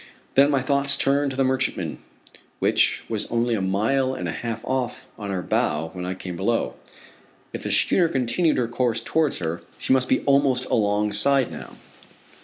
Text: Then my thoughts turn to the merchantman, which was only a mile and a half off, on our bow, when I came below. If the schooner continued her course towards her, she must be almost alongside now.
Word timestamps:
Then 0.33 0.49
my 0.49 0.63
thoughts 0.63 0.97
turn 0.97 1.29
to 1.29 1.35
the 1.35 1.43
merchantman, 1.43 1.99
which 2.57 3.03
was 3.07 3.31
only 3.31 3.53
a 3.53 3.61
mile 3.61 4.15
and 4.15 4.27
a 4.27 4.31
half 4.31 4.65
off, 4.65 5.05
on 5.15 5.29
our 5.29 5.43
bow, 5.43 5.91
when 5.93 6.05
I 6.05 6.15
came 6.15 6.35
below. 6.35 6.73
If 7.53 7.61
the 7.61 7.71
schooner 7.71 8.07
continued 8.07 8.57
her 8.57 8.67
course 8.67 9.03
towards 9.03 9.37
her, 9.37 9.61
she 9.77 9.93
must 9.93 10.09
be 10.09 10.21
almost 10.21 10.65
alongside 10.71 11.51
now. 11.51 11.75